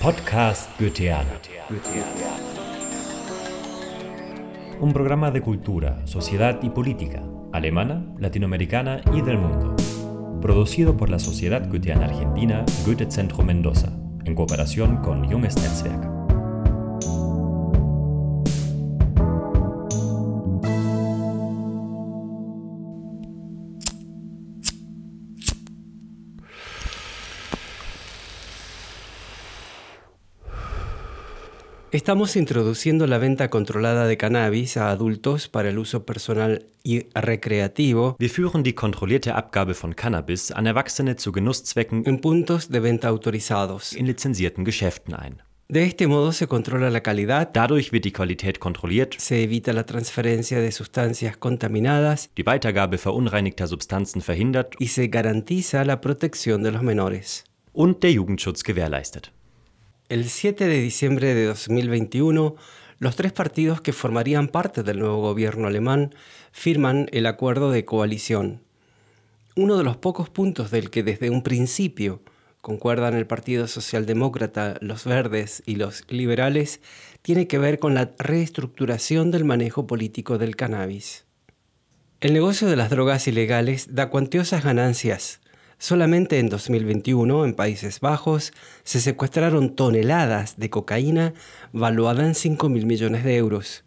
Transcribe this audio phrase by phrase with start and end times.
[0.00, 1.28] Podcast Goetheana.
[4.80, 7.22] Un programa de cultura, sociedad y política,
[7.52, 9.76] alemana, latinoamericana y del mundo.
[10.40, 13.92] Producido por la Sociedad Goetheana Argentina Goethe Centro Mendoza,
[14.24, 16.19] en cooperación con Junges Netzwerk.
[31.92, 38.16] Estamos introduciendo la venta controlada de cannabis a adultos para el uso personal y recreativo
[38.20, 43.08] Wir führen die kontrollierte Abgabe von Cannabis an Erwachsene zu Genusszwecken en puntos de venta
[43.08, 43.92] autorizados.
[43.92, 45.42] in lizenzierten Geschäften ein.
[45.68, 49.84] De este modo se controla la calidad, Dadurch wird die Qualität kontrolliert, se evita la
[49.84, 56.70] transferencia de sustancias contaminadas die Weitergabe verunreinigter Substanzen verhindert y se garantiza la protección de
[56.70, 57.44] los menores.
[57.72, 59.32] und der Jugendschutz gewährleistet.
[60.10, 62.56] El 7 de diciembre de 2021,
[62.98, 66.12] los tres partidos que formarían parte del nuevo gobierno alemán
[66.50, 68.60] firman el acuerdo de coalición.
[69.54, 72.22] Uno de los pocos puntos del que desde un principio
[72.60, 76.80] concuerdan el Partido Socialdemócrata, los Verdes y los Liberales
[77.22, 81.24] tiene que ver con la reestructuración del manejo político del cannabis.
[82.20, 85.40] El negocio de las drogas ilegales da cuantiosas ganancias.
[85.82, 88.52] Solamente en 2021, en Países Bajos,
[88.84, 91.32] se secuestraron toneladas de cocaína
[91.72, 93.82] valuada en 5 mil millones de euros.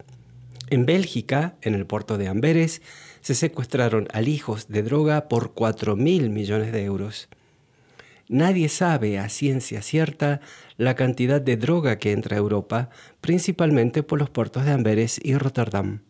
[0.72, 2.82] En Bélgica, en el puerto de Amberes,
[3.22, 7.30] se secuestraron alijos de droga por 4 mil millones de euros.
[8.28, 10.42] Nadie sabe a ciencia cierta
[10.78, 12.90] la cantidad de droga que entra a Europa,
[13.22, 16.02] principalmente por los puertos de Amberes y Rotterdam.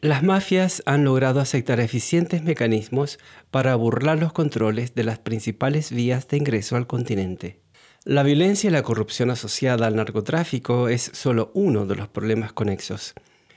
[0.00, 3.18] Las mafias han logrado aceptar eficientes mecanismos
[3.50, 7.58] para burlar los controles de las principales vías de ingreso al continente.
[8.04, 13.14] La violencia y la corrupción asociada al narcotráfico es solo uno de los problemas conexos.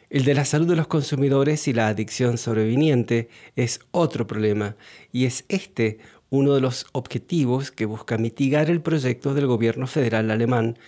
[0.10, 4.76] El de la salud de los consumidores y la adicción sobreviniente es otro problema,
[5.12, 6.00] y es este
[6.32, 10.80] uno de los objetivos que busca mitigar el proyecto del gobierno federal alemán,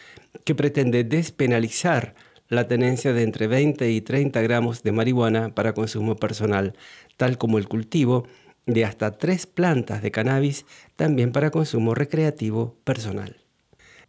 [0.46, 2.16] que pretende despenalizar
[2.54, 6.74] la tenencia de entre 20 y 30 gramos de marihuana para consumo personal,
[7.18, 8.26] tal como el cultivo
[8.66, 10.66] de hasta tres plantas de cannabis
[10.96, 13.38] también para consumo recreativo personal.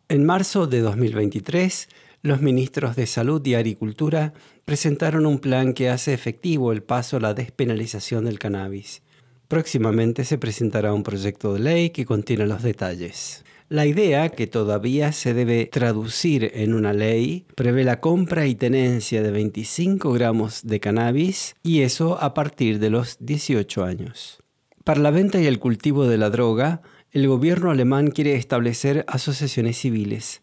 [0.09, 1.89] En marzo de 2023,
[2.23, 4.33] los ministros de Salud y Agricultura
[4.65, 9.03] presentaron un plan que hace efectivo el paso a la despenalización del cannabis.
[9.49, 13.45] Próximamente se presentará un proyecto de ley que contiene los detalles.
[13.71, 19.23] La idea, que todavía se debe traducir en una ley, prevé la compra y tenencia
[19.23, 24.43] de 25 gramos de cannabis y eso a partir de los 18 años.
[24.85, 29.79] Para la venta y el cultivo de la droga, el gobierno alemán quiere establecer asociaciones
[29.79, 30.43] civiles.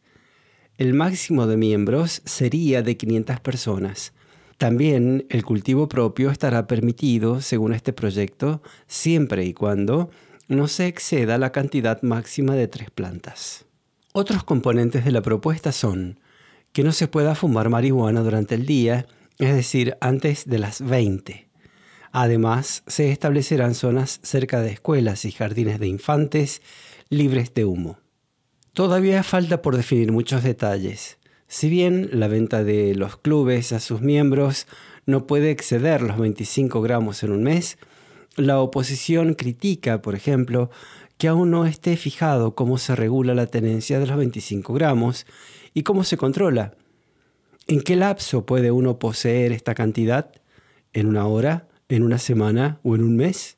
[0.80, 4.14] El máximo de miembros sería de 500 personas.
[4.58, 10.10] También el cultivo propio estará permitido, según este proyecto, siempre y cuando
[10.52, 13.66] no se exceda la cantidad máxima de tres plantas.
[14.12, 16.20] Otros componentes de la propuesta son
[16.74, 19.08] que no se pueda fumar marihuana durante el día,
[19.40, 21.48] es decir, antes de las 20.
[22.12, 26.62] Además, se establecerán zonas cerca de escuelas y jardines de infantes
[27.10, 28.00] libres de humo.
[28.74, 31.18] Todavía falta por definir muchos detalles.
[31.48, 34.68] Si bien la venta de los clubes a sus miembros
[35.06, 37.78] no puede exceder los 25 gramos en un mes,
[38.36, 40.70] la oposición critica, por ejemplo,
[41.18, 45.26] que aún no esté fijado cómo se regula la tenencia de los 25 gramos
[45.74, 46.74] y cómo se controla.
[47.68, 50.32] ¿En qué lapso puede uno poseer esta cantidad?
[50.94, 51.68] ¿En una hora?
[51.90, 52.80] ¿En una semana?
[52.84, 53.58] ¿O en un mes?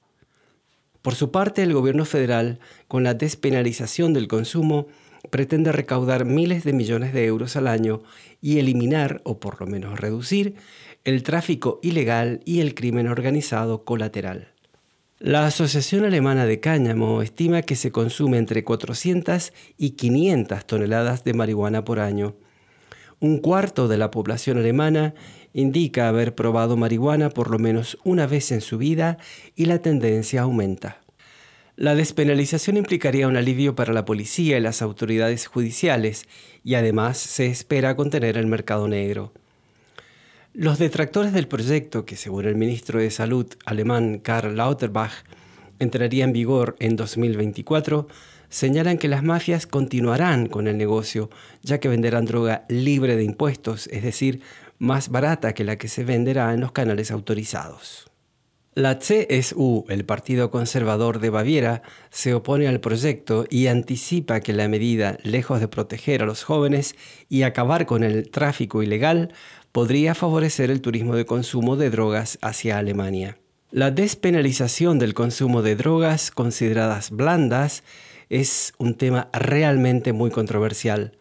[1.01, 4.87] Por su parte, el gobierno federal, con la despenalización del consumo,
[5.29, 8.01] pretende recaudar miles de millones de euros al año
[8.41, 10.55] y eliminar, o por lo menos reducir,
[11.03, 14.52] el tráfico ilegal y el crimen organizado colateral.
[15.19, 21.33] La Asociación Alemana de Cáñamo estima que se consume entre 400 y 500 toneladas de
[21.33, 22.35] marihuana por año.
[23.19, 25.13] Un cuarto de la población alemana
[25.53, 29.17] indica haber probado marihuana por lo menos una vez en su vida
[29.55, 31.01] y la tendencia aumenta.
[31.75, 36.27] La despenalización implicaría un alivio para la policía y las autoridades judiciales
[36.63, 39.31] y además se espera contener el mercado negro.
[40.55, 45.11] Los detractores del proyecto, que según el ministro de Salud alemán Karl Lauterbach
[45.79, 48.07] entraría en vigor en 2024,
[48.49, 51.31] señalan que las mafias continuarán con el negocio,
[51.63, 54.41] ya que venderán droga libre de impuestos, es decir,
[54.77, 58.12] más barata que la que se venderá en los canales autorizados.
[58.75, 64.67] La CSU, el Partido Conservador de Baviera, se opone al proyecto y anticipa que la
[64.67, 66.95] medida, lejos de proteger a los jóvenes
[67.29, 69.31] y acabar con el tráfico ilegal,
[69.71, 73.37] podría favorecer el turismo de consumo de drogas hacia Alemania.
[73.69, 77.83] La despenalización del consumo de drogas consideradas blandas
[78.29, 81.15] es un tema realmente muy controversial.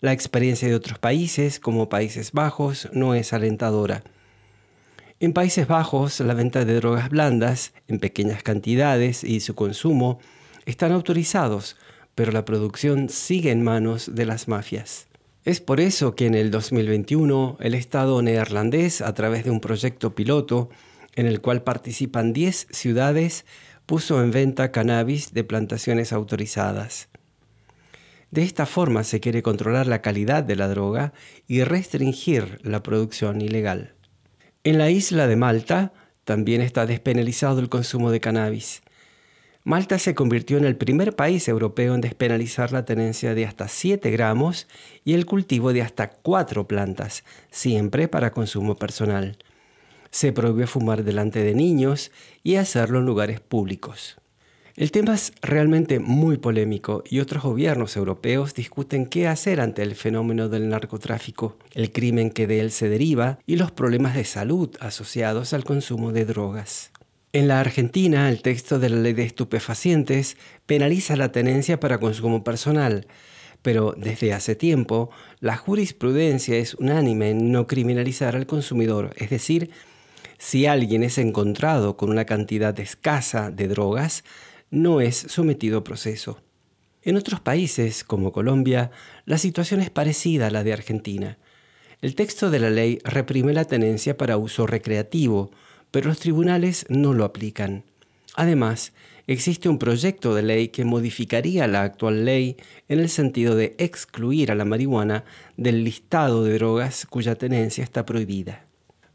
[0.00, 4.04] La experiencia de otros países, como Países Bajos, no es alentadora.
[5.24, 10.18] En Países Bajos, la venta de drogas blandas, en pequeñas cantidades y su consumo,
[10.66, 11.78] están autorizados,
[12.14, 15.06] pero la producción sigue en manos de las mafias.
[15.42, 20.14] Es por eso que en el 2021 el Estado neerlandés, a través de un proyecto
[20.14, 20.68] piloto
[21.14, 23.46] en el cual participan 10 ciudades,
[23.86, 27.08] puso en venta cannabis de plantaciones autorizadas.
[28.30, 31.14] De esta forma se quiere controlar la calidad de la droga
[31.48, 33.94] y restringir la producción ilegal.
[34.66, 35.92] En la isla de Malta
[36.24, 38.80] también está despenalizado el consumo de cannabis.
[39.62, 44.10] Malta se convirtió en el primer país europeo en despenalizar la tenencia de hasta 7
[44.10, 44.66] gramos
[45.04, 49.36] y el cultivo de hasta 4 plantas, siempre para consumo personal.
[50.10, 52.10] Se prohíbe fumar delante de niños
[52.42, 54.16] y hacerlo en lugares públicos.
[54.76, 59.94] El tema es realmente muy polémico y otros gobiernos europeos discuten qué hacer ante el
[59.94, 64.70] fenómeno del narcotráfico, el crimen que de él se deriva y los problemas de salud
[64.80, 66.90] asociados al consumo de drogas.
[67.32, 70.36] En la Argentina, el texto de la ley de estupefacientes
[70.66, 73.06] penaliza la tenencia para consumo personal,
[73.62, 79.70] pero desde hace tiempo la jurisprudencia es unánime en no criminalizar al consumidor, es decir,
[80.36, 84.24] si alguien es encontrado con una cantidad escasa de drogas,
[84.70, 86.40] no es sometido a proceso.
[87.02, 88.90] En otros países, como Colombia,
[89.26, 91.38] la situación es parecida a la de Argentina.
[92.00, 95.50] El texto de la ley reprime la tenencia para uso recreativo,
[95.90, 97.84] pero los tribunales no lo aplican.
[98.34, 98.92] Además,
[99.26, 102.56] existe un proyecto de ley que modificaría la actual ley
[102.88, 105.24] en el sentido de excluir a la marihuana
[105.56, 108.66] del listado de drogas cuya tenencia está prohibida.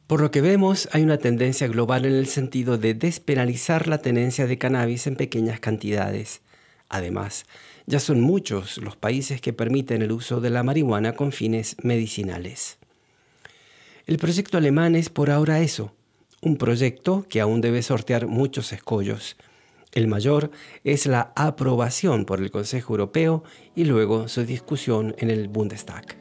[0.10, 4.48] Por lo que vemos, hay una tendencia global en el sentido de despenalizar la tenencia
[4.48, 6.42] de cannabis en pequeñas cantidades.
[6.90, 7.46] Además,
[7.86, 12.80] ya son muchos los países que permiten el uso de la marihuana con fines medicinales.
[14.08, 15.94] El proyecto alemán es por ahora eso,
[16.42, 19.38] un proyecto que aún debe sortear muchos escollos.
[19.92, 20.50] El mayor
[20.84, 23.44] es la aprobación por el Consejo Europeo
[23.76, 26.19] y luego su discusión en el Bundestag.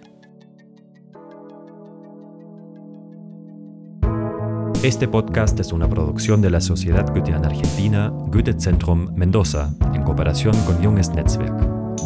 [4.84, 10.54] Este podcast es una producción de la Sociedad Goetheana Argentina Goethe Zentrum Mendoza en cooperación
[10.66, 11.52] con Junges Netzwerk.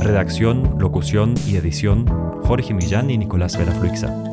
[0.01, 2.07] Redacción, locución y edición
[2.45, 4.32] Jorge Millán y Nicolás Vera Fluixa.